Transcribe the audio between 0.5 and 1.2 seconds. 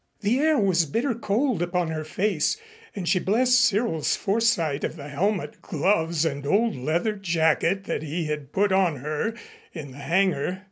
was bitter